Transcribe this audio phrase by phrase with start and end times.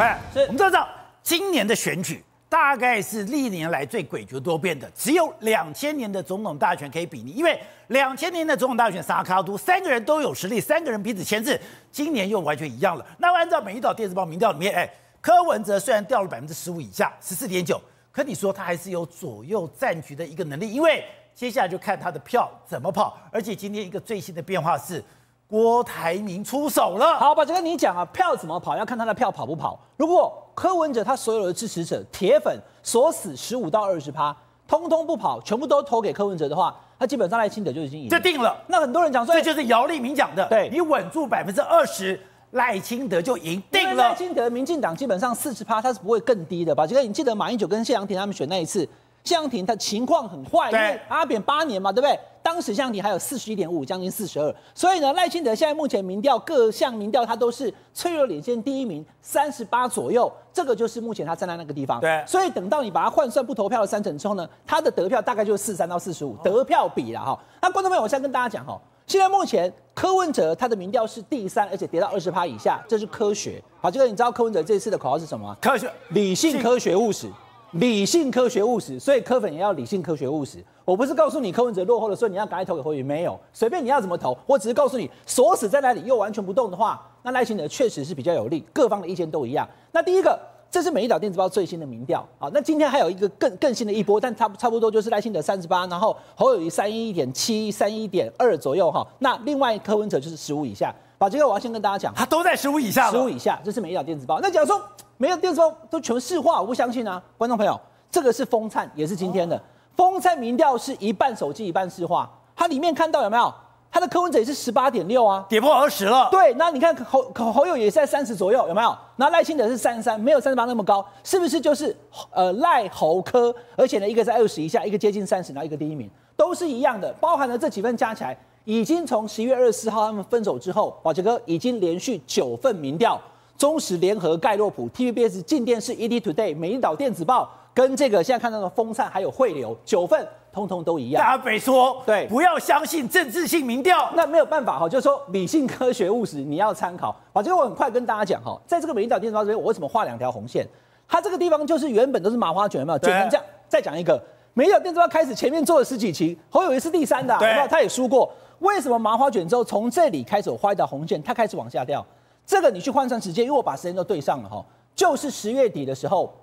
[0.00, 0.88] 喂，是我们都知道，
[1.22, 11.60] 今年的选举大概是历年来最诡谲多变的，只有两千年的总统大选可以比拟，因为两千年的总统大选萨卡都三个人都有实力，三个人彼此牵制，
[11.92, 13.04] 今年又完全一样了。
[13.18, 14.90] 那按照美丽岛电视报民调里面，哎，
[15.20, 17.78] 柯文哲虽然掉了百分之十五以下，十四点九，
[18.10, 21.04] 可你说他还是有左右战局的一个能力，因为
[21.34, 25.04] 接下来就看他的票怎么跑，而且今天一个最新的变化是。
[25.50, 28.76] 郭台铭出手了，好，宝杰哥，你讲啊，票怎么跑？
[28.76, 29.76] 要看他的票跑不跑。
[29.96, 34.34] 如果柯文哲他所有的支持者铁粉锁死十五到二十趴，
[34.68, 38.56] 通通不跑，全部都投给柯文哲的话，他基本上赖清德就已经赢了，就定了。
[38.68, 42.20] 那很多人讲说，这就是姚立明讲的，对，你稳住百分之二十，
[42.52, 44.10] 赖清德就赢定了。
[44.10, 46.72] 赖清德民进党基本上四十趴，他是不会更低的。
[46.72, 48.88] 宝杰哥，你记得马英九跟谢长廷他们选那一次，
[49.24, 52.18] 谢长廷他情况很坏，因为阿扁八年嘛，对不对？
[52.42, 62.00] 当时谢长廷还有四十一点五，将近四十二，所以呢，赖清德现在目前民调各项民调，他都是脆弱领先第一名，三十八左右，这个就是目前他站在那个地方。
[62.00, 67.38] 对，所以等到你把它换算不投票的三成之后呢，他的得票大概就是四三到四十五，得票比了哈。
[67.60, 73.62] 那观众朋友，我现在跟大家讲哈，现在目前柯文哲他的民调是第三，而且跌到二十趴以下，这是科学。
[73.82, 75.56] 好，这个你知道柯文哲这次的口号是什么吗？
[75.60, 77.30] 科学、理性、科学、务实。
[77.72, 80.64] 理性、科学、务实，所以柯粉也要理性、科学、务实。
[80.84, 84.36] 我不是告诉你柯文哲落后了，所以你要赶快投给侯友宜，没有，随便你要怎么投。
[84.46, 89.68] 我只是告诉你，锁死在那里又完全不动的话，那赖清德确实是比较有利，各方的意见都一样。
[89.92, 90.36] 那第一个，
[90.70, 92.50] 这是美丽岛电子报最新的民调啊。
[92.52, 99.06] 那今天还有一个更更新的一波，但差差不多就是赖清德三十八，然后侯友宜三一点七、三一点二左右哈。
[99.20, 100.92] 那另外柯文哲就是十五以下。
[101.18, 104.40] 把这个我要先跟大家讲，他都在十五以下，十五以下，这是美丽岛电子报。
[104.40, 104.80] 那假如说
[105.20, 107.78] 美丽岛电子报都全市话，我不相信啊，观众朋友。
[108.10, 109.60] 这个是风灿，也是今天的
[109.94, 113.52] 风灿民调是一半手机一半市话，它里面看到有没有？
[113.90, 116.30] 它的柯文哲也是十八点六啊，跌破二十了。
[116.30, 118.96] 对，那你看侯侯友也是在三十左右，有没有？
[119.16, 121.94] 那赖清德是三十三，没有三十八那么高，是不是就是
[122.30, 123.54] 呃赖侯科？
[123.76, 128.34] 而且呢，一个在二十以下，一个接近三十，然后一个第一名，都是一样的，包含了这几份加起来，
[128.64, 133.20] 已经从十一月二十四号他们分手之后，宝杰哥已经连续九份民调，
[133.60, 137.46] 中时联合盖洛普、TVBS 镜电视、ETtoday、美丽岛电子报。
[137.74, 141.22] 跟这个现在看到的风扇还有汇流九份，通通都一样。
[141.22, 147.14] 大家说，对，不要相信政治性民调，那没有办法哈，就是说理性、科学、务实，你要参考。
[147.34, 150.66] 好，这个我很快跟大家讲哈，在这个美丽岛电子报这边，我为什么画两条红线？
[151.06, 152.98] 它这个地方就是原本都是麻花卷，有没有？
[152.98, 153.44] 卷成这样。
[153.68, 154.20] 再讲一个，
[154.54, 158.32] 美丽岛电子报开始前面做了十几期，侯友谊是第三的，啊，对，他也输过。
[158.60, 162.04] 为什么麻花卷之后从这里开始我画一条红线，它开始往下掉？
[162.50, 164.60] 这个你去换算时间，因为我把时间都对上了哈，
[164.92, 166.34] 就是十月底的时候。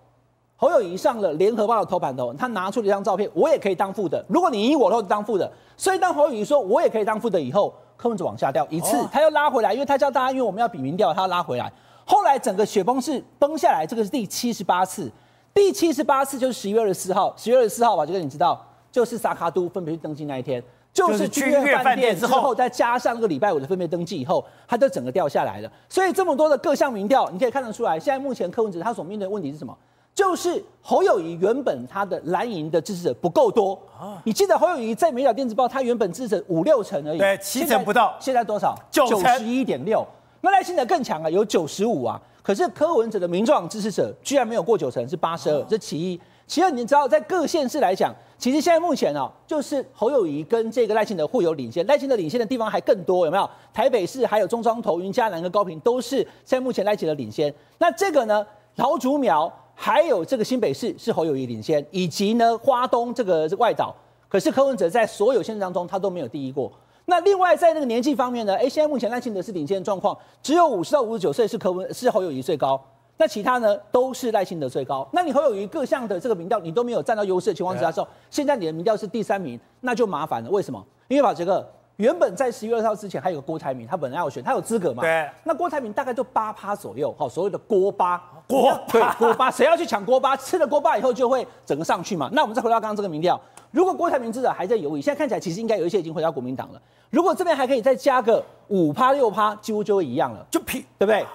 [0.56, 4.24] 侯友宜上了联合报的头版头，他拿出了一张照片，我也可以当副的。
[4.30, 5.52] 如果你赢我的话，就当副的。
[5.76, 11.70] 所以当侯友宜说我也可以当副的以后，柯文哲往下掉一次，他又拉回来，因为他叫大家，因为我们要比民调，他要拉回来。
[12.06, 15.12] 后来整个雪崩是崩下来，这个是第七十八次，
[15.54, 20.64] 第七十八次就是十一月二十四号，十一月二十四号吧，这个你知道，就是萨卡都分别去登记那一天，
[20.98, 25.72] 就是君悦饭店之后，再加上那个礼拜五的分别登记以后，它就整个掉下来了。
[25.88, 29.78] 所以这么多的各项民调，你可以看得出来，现在目前柯文哲他所面对的问题是什么？
[30.16, 38.76] 就是侯友谊原本他的蓝营的支持者不够多啊，你记得侯友谊在美丽岛电子报，他原本支持者五六成而已，对，七成不到，现在多少？
[38.90, 40.04] 九十一点六。
[40.42, 42.20] 那赖清德更强啊，有九十五啊。
[42.42, 46.20] 可是柯文哲的民众支持者居然没有过九成，是八十二，这其一。
[46.48, 53.50] 其二，你知道在各县市来讲，其实现在目前啊，就是侯友宜跟这个赖清德互有领先，赖清德领先的地方还更多，有没有？
[53.74, 57.54] 台北市还有中庄、头、云嘉南跟高屏都是现在目前赖清德领先。
[57.78, 58.46] 那这个呢，
[58.76, 59.52] 桃竹苗。
[59.80, 63.96] 还有这个新北市是侯友宜领先，以及呢花东这个外岛，
[64.28, 66.72] 可是柯文哲在所有县市当中他都没有第一过。
[67.06, 72.84] 那另外在那个年纪方面呢，哎，现在目前赖清德是领先的状况，只有五十到五十九岁是柯文是侯友宜最高，
[73.18, 75.08] 那其他呢都是赖清德最高。
[75.12, 80.50] 那你侯友宜各项的这个民调你都没有占到优势的情况之下时候，现在你的民调是第三名，那就麻烦了。
[80.50, 80.84] 为什么？
[81.08, 81.68] 因为把这个。
[81.98, 85.02] 原本在十一月二号之前还有个郭台铭，他本来要选，他有资格嘛？
[85.02, 85.28] 对。
[85.44, 90.38] 那郭台铭大概就八趴左右，好，所谓的郭八，锅对锅巴，谁要去抢锅巴？
[90.38, 92.30] 吃了锅巴以后就会整个上去嘛？
[92.34, 93.42] 那我们再回到刚刚这个民调，
[93.72, 96.80] 如果郭台铭至少还在犹豫，现在看起来其实应该有一些已经回到国民党了。
[97.10, 101.26] 如果这边还可以再加个五趴六趴，几乎就会一样了，就平，对不对？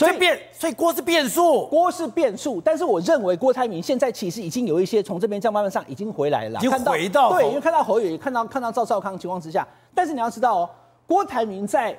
[0.00, 2.60] 所以变，所以郭是变数，郭是变数。
[2.60, 10.70] 但是我认为郭台铭现在其实已经有一些从这边这样慢慢上已经回来了，已经回到对，因为看到侯友宜，看到看到赵少康情况之下，但是你要知道哦，
[11.06, 11.96] 郭台铭在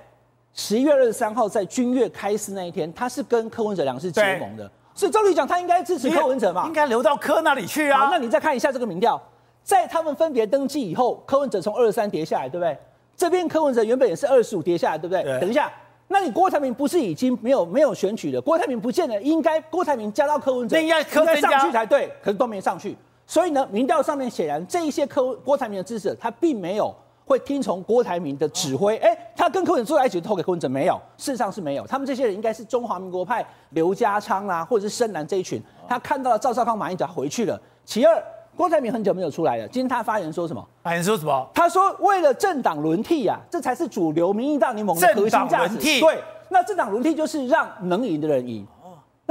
[0.54, 8.10] 十一月二十三号在君悦开市那一天，他是跟柯文哲两个是结盟的，所以照理讲他应该支持柯文哲嘛，应该留到柯那里去啊。
[8.12, 9.22] 那你再看一下这个民调，
[9.64, 12.78] 在他们分别登记以后，柯文哲从二十三跌下来，对不对？
[13.16, 15.22] 这边柯文哲原本也是二十五跌下来，对不对？
[15.22, 15.72] 对等一下。
[16.12, 18.42] 那你郭台铭不是已经没有没有选举了？
[18.42, 22.96] 郭台铭不见了，应该郭台铭加到柯文哲，那应该柯上去才对，可是都没上去。
[23.26, 26.94] 所以呢，民调上面显然这一些柯郭台铭的支持者，他并没有
[27.24, 28.98] 会听从郭台铭的指挥。
[28.98, 31.00] 哎、欸，他跟柯文哲坐在一起投给柯文哲没有？
[31.18, 31.88] 事实上是没有。
[31.88, 35.62] 他们这些人应该是中华民国派刘家昌啦，或者是深蓝这一群。
[35.88, 37.60] 他看到了赵少康、马英九回去了。
[37.86, 38.22] 其二，
[38.56, 39.68] 郭台铭很久没有出来了。
[39.68, 40.66] 今天他发言说什么？
[40.84, 41.50] 发言说什么？
[41.54, 45.78] 他说为了政党轮替呀、啊，这才是主流民意大联盟的核心价值。
[45.78, 46.24] 对。
[46.54, 48.68] 那政党轮替就是让能赢的人赢，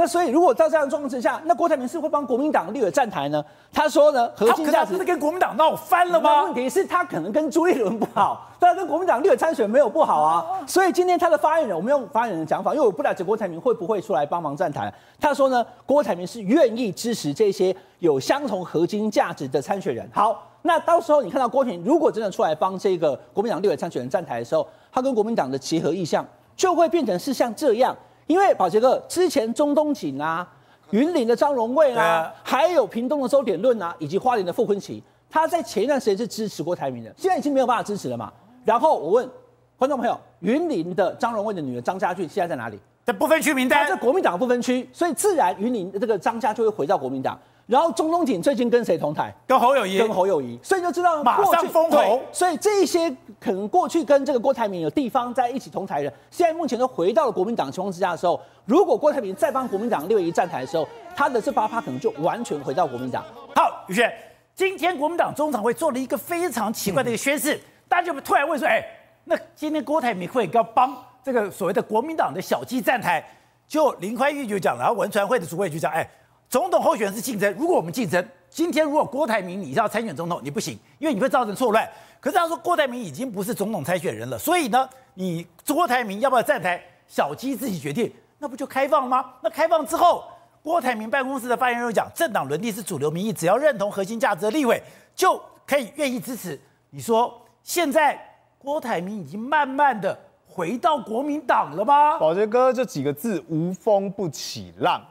[0.01, 3.45] 那所以如果到这样状况之下，那郭台铭是会帮国民党立委站台呢？
[3.71, 6.45] 他说呢，核心价值是跟国民党闹翻了吗？
[6.45, 10.59] 问题是，他可能跟朱立伦不好， 但跟国民党立委参选没有不好啊。
[10.65, 14.91] 所以今天他的发言人，我们用发言人的讲法，因为我不了解郭台铭会不会出来帮忙站台。
[15.19, 20.09] 他说呢，郭台铭是愿意支持这些有相同核心价值的参选人。
[20.11, 26.25] 好，那到时候你看到郭台铭如果真的出来帮这个国民党立委参选人站台的时候，他跟国民党的结合意向。
[26.53, 27.95] 就会变成是像这样，
[28.31, 30.47] 因为宝杰哥之前中东锦啊、
[30.91, 38.31] 云林的张荣味啦、啊，还有屏东的周点论啊，以及花莲的傅昆奇，他在前一段时间是支持郭台铭的，现在已经没有办法支持了嘛。
[38.63, 39.29] 然后我问
[39.77, 42.79] 观众朋友，云林的张荣卫的女儿张家俊现在在哪里？
[43.03, 47.37] 在不分区名单，在国民党不分区，所以自然云林的这个张家就会回到国民党。
[47.67, 49.33] 然后中东锦最近跟谁同台？
[49.47, 52.19] 跟侯友谊，跟侯友谊，所以就知道马上封侯。
[52.31, 53.09] 所以这一些
[53.39, 60.85] 可能过去跟这个郭台铭有地方在一起同台的，现在目前都回到了国民党情况之下的时候，如果郭台铭再帮国民党六一站台的时候，
[61.15, 63.23] 他的这八趴可能就完全回到国民党。
[63.55, 64.11] 好，宇轩，
[64.53, 68.83] 今天国民党中常会做了一个非常奇怪的一个宣誓，嗯、大家就突然问说，哎，
[69.23, 70.93] 那今天郭台铭会要帮
[71.23, 73.25] 这个所谓的国民党的小鸡站台？
[73.65, 76.05] 就林宽裕就讲了，然后文传会的主委就讲，哎。
[76.51, 81.89] 总统候选人是竞争，如果我们竞争，今天如果郭台铭你要参选总统，你不行，因为你会造成错乱。
[82.19, 89.35] 可是他说郭台铭已经不是总统参选人了，所以呢，你郭台铭要不要站台，小鸡自己决定，那不就开放吗？
[89.41, 90.25] 那开放之后，
[90.61, 94.83] 郭台铭办公室的发言人讲，政党轮替是主流民意，只要认同核心价值的立委
[95.15, 96.59] 就可以愿意支持。
[96.89, 97.33] 你说
[97.63, 98.19] 现在
[98.57, 102.19] 郭台铭已经慢慢的回到国民党了吗？
[102.19, 105.01] 宝杰哥这几个字，无风不起浪。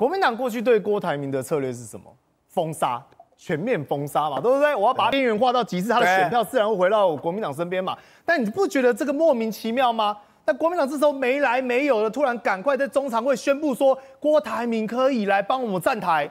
[0.00, 2.10] 国民党过去对郭台铭的策略是什么？
[2.48, 3.04] 封杀，
[3.36, 4.74] 全面封杀嘛，对不对？
[4.74, 7.94] 我要把边缘化到极致，他的选票自然会回到我国民党身边嘛。
[8.24, 10.16] 但你不觉得这个莫名其妙吗？
[10.46, 16.26] 那国民党这时候没来没有的，突然赶快在中常会宣布说郭台铭可以来帮我们站台，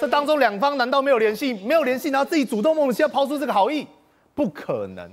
[0.00, 1.54] 这当中两方难道没有联系？
[1.64, 3.86] 没有联系，然后自己主动莫名其妙抛出这个好意？
[4.34, 5.08] 不可能，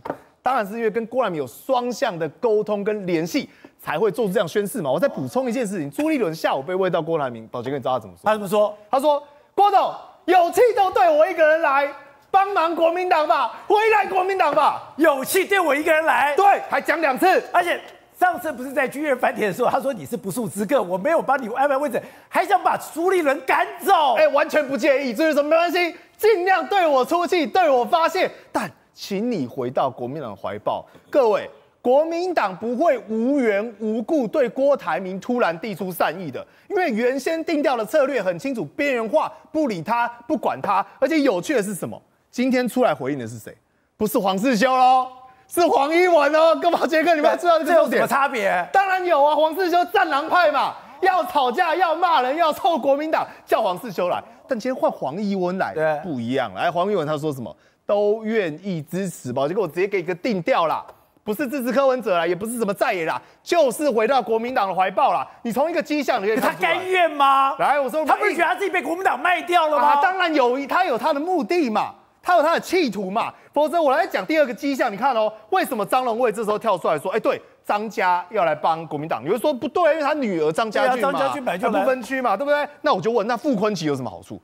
[0.49, 3.47] 当然是因为跟郭台铭有双向的沟通跟联系。
[3.81, 4.91] 才会做出这样宣誓嘛？
[4.91, 8.25] 我再补充一件事情：朱立伦下午被问到郭台铭，宝杰哥，你知道他怎么说？
[8.25, 8.77] 他怎么说？
[8.91, 9.23] 他说
[9.55, 11.89] ：“郭董有气都对我一个人来，
[12.29, 17.41] 帮忙国民党吧，回来国民党吧，有气对我一个人来。”对，还讲两次。
[17.53, 17.79] 而且
[18.19, 24.15] 上次不是在军乐饭店的时候，他说你是不速之客，我没有帮你安排位置，还想把朱立伦赶走。
[24.15, 28.69] 哎、欸，完全不介意，朱立伦说没关系，尽量对我出气，对我发泄，但
[29.01, 31.49] 请你回到国民党怀抱，各位。
[31.81, 40.85] 国民党不会无缘无故对郭台铭突然递出善意的，因为原先定调的策略很清楚，边缘化，不理他，不管他。
[40.99, 41.99] 而且有趣的是什么？
[42.29, 43.55] 今天出来回应的是谁？
[43.95, 45.07] 不是黄世修喽，
[45.47, 46.53] 是黄一文哦。
[46.61, 48.67] 跟毛杰哥，你们知道这个有什么差别？
[48.73, 54.21] 当然有啊，黄世修战狼派嘛，要吵架，要骂人，要臭国民党，叫黄世修来。
[54.49, 56.53] 但今天换黄一文来，对，不一样。
[56.53, 57.55] 来，黄一文他说什么？
[57.89, 59.47] 都愿意支持吧？
[59.47, 60.85] 结果，我直接给一个定调啦。
[61.23, 65.27] 不是支持柯文哲啦，也不是什么在野啦，就是回到国民党的怀抱啦。
[65.41, 67.55] 你从一个迹象，你可以看出来，他甘愿吗？
[67.57, 69.87] 来，我说他不是觉得他自己被国民党卖掉了吗？
[69.93, 73.33] 啊、当然有，他有他的目的嘛，他有他的企图嘛。
[73.51, 79.23] 否则我来讲第二个迹象，你看哦，为什么张荣卫这时候跳出来说，哎，对，张家要来帮国民党？
[79.25, 82.67] 你会说不对，因为他女儿张家俊嘛，他不分区嘛，对不对？
[82.81, 84.39] 那我就问，那傅昆萁有什么好处？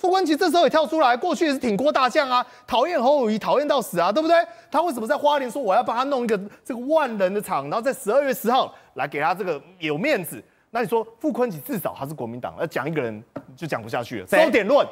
[0.00, 4.34] 傅昆萁这时候也跳出来，过去也是挺郭大将啊，讨厌侯友宜，讨厌到死啊，对不对？
[4.70, 10.42] 他为什么在花莲说我要帮他弄一个这个万人的场，然后在十二月十号来给他这个有面子？
[10.70, 13.22] 那你说傅昆萁至少他是国民党，要讲一个人
[13.54, 14.26] 就讲不下去了。
[14.26, 14.86] 收点论。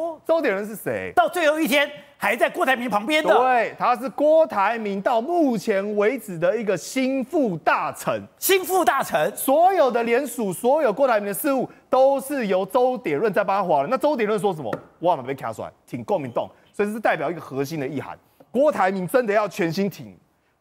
[0.00, 1.12] 哦，周点人是谁？
[1.14, 3.34] 到最后一天还在郭台铭旁边的。
[3.36, 8.22] 对，他是郭台铭到目前为止的一个心腹大臣。
[8.38, 13.88] 心腹大臣，所有的联署，所有郭台铭的事务都是由周点润在帮他划的。
[13.88, 14.74] 那周点润说什么？
[15.00, 18.18] 忘了被卡出来，挺国民党，所以这是代表一个核心的意涵。
[18.50, 20.16] 郭台铭真的要全心挺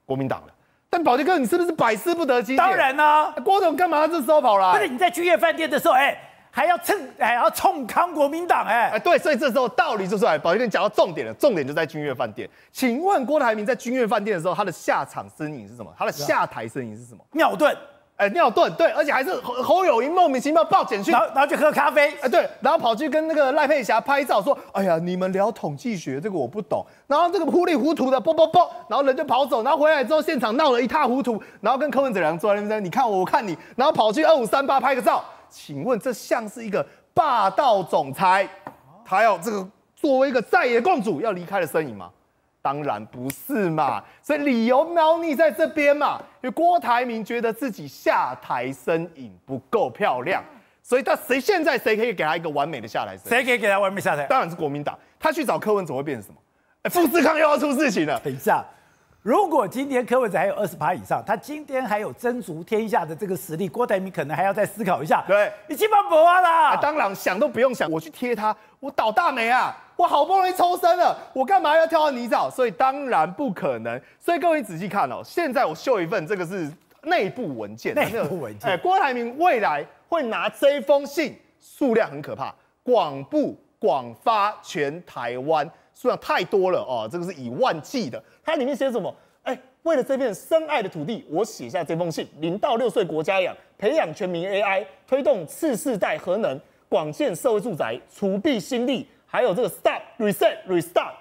[0.05, 0.53] 国民党了。
[0.89, 2.58] 但宝杰哥，你是不是百思不得其解？
[2.58, 4.74] 当然呢，郭总干嘛这时候跑了？
[4.74, 6.17] 不是你在君悦饭店的时候，哎。
[6.51, 12.50] 还要蹭，还要冲康国民党，哎，哎，对，所以这时候道理就出来，宝杰哥讲到重点了，重点就在君悦饭店。
[12.72, 15.94] 请问郭台铭在君悦饭店的时候，他的下场身影是什么？
[15.98, 17.24] 他的下台身影是什么？
[17.34, 17.75] 尿遁，
[18.18, 38.48] 哎，尿遁，对，而且还是侯侯友谊莫名其妙报简讯，然后然后去喝咖啡，哎，对，然后跑去跟那个赖佩霞拍照，说，哎呀，你们聊统计学这个我不懂，然后这个糊里糊涂的，啵啵啵，然后人就跑走，然后回来之后现场闹得一塌糊涂，然后跟柯文哲两个坐在那边，你看我，我看你，然后跑去二五三八拍个照，请问这像是一个霸道总裁，
[39.03, 42.12] 他要这个作为一个在野共主要离开的身影吗？
[42.62, 46.22] 当然不是嘛，所以理由猫腻在这边嘛。
[46.41, 50.44] 因为郭台铭觉得自己下台身影不够漂亮，
[50.84, 53.29] 所以他谁现在谁可以给他一个完美的下台身影？
[53.29, 54.25] 谁可以给他完美下台？
[54.27, 54.98] 当然是国民党。
[55.18, 56.38] 他去找柯文哲会变成什么？
[56.84, 58.20] 哎，富士康又要出事情了。
[58.20, 58.63] 等一下，
[59.21, 65.21] 如果今天柯文哲还有二十趴以上，他今天还有争足天下的这个实力，郭台铭可能还要再思考一下。
[65.27, 66.77] 对，你基本不啊啦。
[66.77, 69.75] 当然想都不用想，我去贴他，我倒大霉啊！
[69.97, 72.49] 我好不容易抽身了，我干嘛要跳到泥沼？
[72.49, 74.01] 所以当然不可能。
[74.21, 76.71] 所以各位仔细看哦，现在我秀一份，这个是
[77.03, 77.93] 内部文件。
[77.93, 78.71] 内部文件。
[78.71, 85.69] 哎，郭台铭未来会拿这封信，数量很可怕，广布广发全台湾，
[86.00, 88.24] 数量太多了哦，这个是以万计的。
[88.41, 89.13] 它里面写什么？
[89.44, 92.25] 哎，为了这片深爱的土地，我写下这封信。
[92.39, 99.06] 零到六岁国家养，培养全民 AI，推动次世代核能，广建社会住宅，储备心力。
[99.25, 101.12] 还有这个 stop reset restart，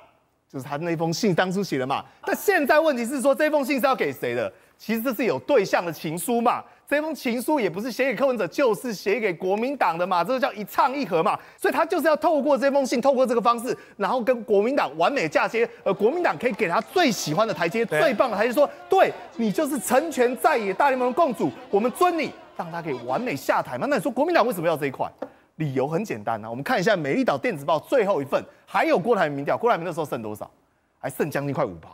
[0.48, 2.04] 就是他那封信当初写的嘛。
[2.24, 4.52] 但现在问题是说，这封信是要给谁的？
[4.76, 6.64] 其实这是有对象的情书嘛。
[6.88, 10.24] 这封情书也不是写给柯文哲，就是写给国民党的嘛。
[10.24, 11.38] 这个叫一唱一和嘛。
[11.58, 23.86] 所以他就是要透过这封信，透过这个方式，然后跟国民党完美嫁接，而国民党可以给他最喜欢的台阶，最棒的台阶，说对你就是成全在野大联盟的共主，我们尊你，让他可以完美下台嘛。
[23.90, 25.06] 那你说国民党为什么要这一块？
[25.56, 30.50] 理由很简单呐、啊，我们看一下《美丽岛电子报》最后一份，还有郭台铭民调，郭台铭那时候剩多少？
[30.98, 31.90] 还剩将近快五趴。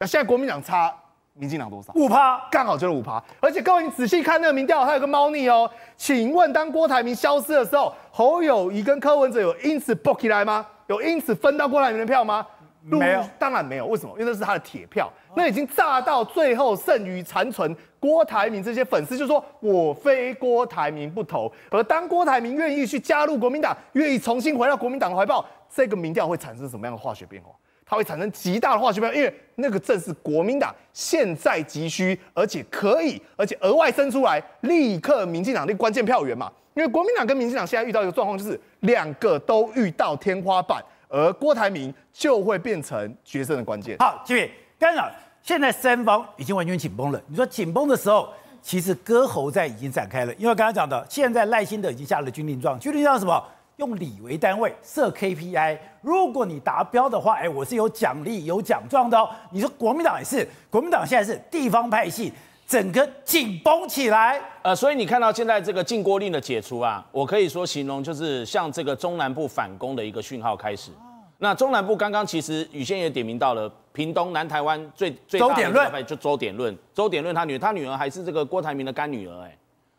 [0.00, 0.92] 那现在国民党差
[1.38, 1.92] 民进党多少？
[1.94, 3.22] 五趴，刚好就是五趴。
[3.40, 5.70] 而且各位，你仔细看那个民调，它有个猫腻哦。
[5.96, 10.66] 请问，当郭台铭消失的时候，侯友谊跟柯文哲有因此 book 起来吗？
[10.86, 12.46] 有因此分到郭台铭的票吗？
[12.80, 13.86] 没有，当然没有。
[13.86, 14.12] 为什么？
[14.12, 17.76] 因为那是他的铁票，那已经炸到最后剩余残存。
[17.98, 27.50] 郭台铭这些粉丝就说：“我非郭台铭不投。”而当郭台铭愿意去加入国民党，愿意重新回到国民党的怀抱，这个民调会产生什么样的化学变化？
[27.86, 36.50] 它会产生极大的化学变化，因为那个正是国民党现在急需，而且可以，而且额外生出来，立刻民进党的关键票源嘛。
[36.74, 43.96] 因为国民党跟民进党现在遇到一个状况，就是两个都遇到天花板，而郭台铭就会变成决胜的关键。
[43.98, 45.08] 好，继续干扰。
[45.42, 47.22] 现在三方已经完全紧绷了。
[47.28, 48.28] 你说紧绷的时候，
[48.60, 50.34] 其实割喉战已经展开了。
[50.34, 53.42] 因为刚刚讲的，现在赖清德已经下了军令状，军令状是什么？
[53.76, 59.28] 用里为单位设 KPI，如果你达标的话，哎，我是有奖励、有奖状的哦。
[59.50, 62.32] 你说国民党也是，国民党现在是地方派系，
[62.66, 64.40] 整个紧绷起来。
[64.62, 70.90] 呃，所以你看到现在这个禁郭令的解除啊，我可以说形容就是像这个中南部反攻的一个讯号开始。
[71.38, 79.54] 那中南部刚刚其实宇轩也点名到了屏东南台湾最最大的就周点论，周点论他女他女儿还是这个郭台铭的干女儿哎，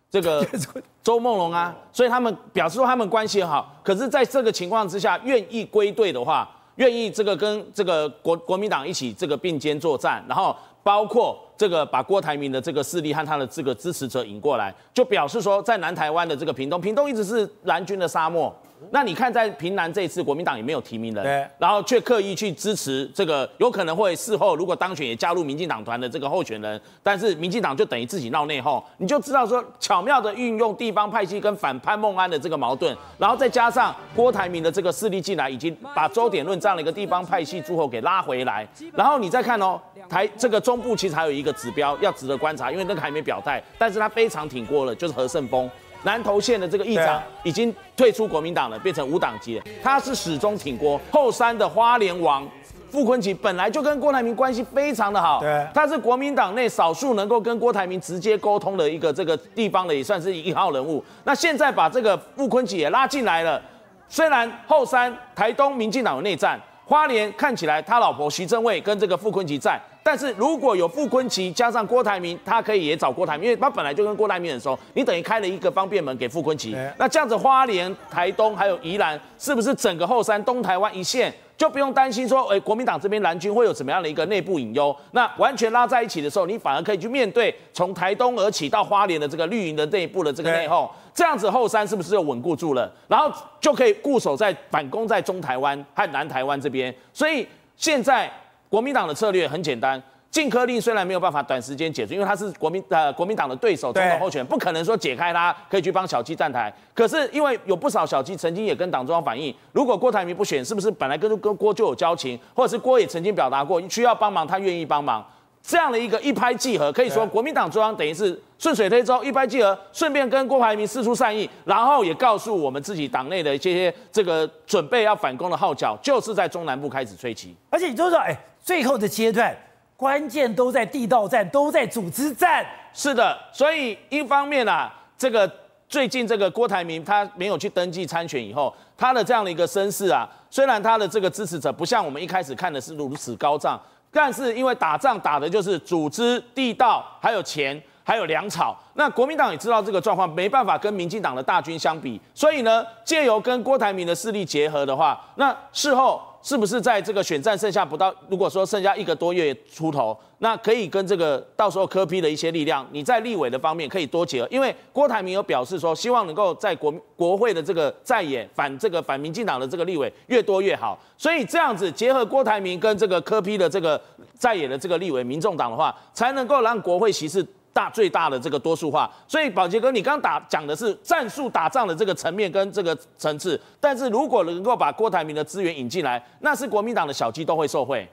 [0.10, 0.46] 这个
[1.04, 18.54] 周梦龙啊，所以他们表示说他们关系很好，可是在这个情况之下，愿意归队的话，愿意这个跟这个国国民党一起这个并肩作战，然后包括这个把郭台铭的这个势力和他的这个支持者引过来，就表示说在南台湾的这个屏东，屏东一直是蓝军的沙漠。
[18.92, 45.70] 那你看，在平南这一次，国民党也没有提名人，对，然后却刻意去支持这个，有可能会事后如果当选也加入民进党团的这个候选人，但是民进党就等于自己闹内讧，你就知道说巧妙的运用地方派系跟反潘孟安的这个矛盾，然后再加上郭台铭的这个势力进来，已经把周点论这样的一个地方派系诸侯给拉回来，然后你再看哦，台这个中部其实还有一个指标要值得观察，因为那个还没表态，但是他非常挺过了，就是何胜峰。
[46.08, 49.64] 南投县的这个议长已经退出国民党了，变成无党籍了。
[49.84, 50.98] 他是始终挺郭。
[51.12, 52.48] 后山的花莲王
[52.90, 61.04] 傅昆萁本来就跟郭台铭关系非常的好，对，他是国民党内少数能够跟郭台铭直接沟通的一个这个地方的，也算是一号人物。
[61.26, 63.62] 那现在把这个傅昆萁也拉进来了，
[64.08, 69.78] 虽然后山台东民进党有内战，花莲看起来他老婆徐正蔚跟这个傅昆萁在。
[70.08, 76.74] 但是如果有傅昆萁加上郭台铭，他可以也找郭台铭，因为他本来就跟郭台铭很熟，你等于开了一个方便门给傅昆萁。
[76.98, 84.96] 那这样子，花莲、台东还有宜兰，是不是整个后山东台湾一线就不用担心说，哎，国民党这边蓝军会有怎么样的一个内部隐忧？
[85.12, 90.90] 那完全拉在一起的时候，你反而可以去面对从台东而起到花莲的这个绿营的内部的这个内讧。
[91.14, 92.90] 这样子后山是不是就稳固住了？
[93.10, 96.96] 然后就可以固守在反攻在中台湾和南台湾这边。
[97.12, 97.46] 所以
[97.76, 98.32] 现在。
[98.70, 106.74] 国民党的策略很简单，禁科令虽然没有办法短时间解除，因为他是国民呃国民党的对手总统候选人，不可能说解开他可以去帮小鸡站台。
[106.94, 115.26] 可是因为有不少小鸡曾经也跟党中央反映，如果郭台铭不选，是不是本来跟跟郭就有交情，或者是郭也曾经表达过需要帮忙，他愿意帮忙。
[115.60, 127.54] 这样的一个一拍即合，可以说国民党中央等于是顺水推舟，一拍即合，顺便跟郭台铭释出善意，然后也告诉我们自己党内的一些这个准备要反攻的号角，就是在中南部开始吹起。
[127.70, 129.56] 而且你知道，哎，最后的阶段。
[129.96, 132.66] 关键都在地道战，都在组织战。
[132.94, 135.50] 是的，所以一方面啊，这个
[135.88, 143.82] 最近这个郭台铭他没有去登记参选以后，他的这样的一个声势啊，虽然他的这个支持者不像我们一开始看的是如此高涨，
[144.12, 148.78] 但是因为打仗打的就是组织、地道，还有钱，还有粮草。
[148.94, 156.22] 那国民党也知道这个状况，没办法跟民进党的大军相比，所以呢，借由跟郭台铭的势力结合的话，那事后。
[156.48, 174.02] 是不是在这个选战剩下不到，如果说剩下一个多月出头，那可以跟这个到时候科批的一些力量，你在立委的方面可以多结合，因为郭台铭有表示说，希望能够在国国会的这个在野反这个反民进党的这个立委越多越好，所以这样子结合郭台铭跟这个科批的这个
[174.34, 177.46] 在野的这个立委民众党的话，才能够让国会席次。
[177.78, 188.10] 大最大的这个多数化，所以宝杰哥，你刚打讲的是战术打仗的这个层面跟这个层次，但是如果能够把郭台铭的资源引进来，那是国民党的小鸡都会受贿。